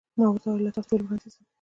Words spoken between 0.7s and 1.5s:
تاسو ټولو وړاندې زه ځم.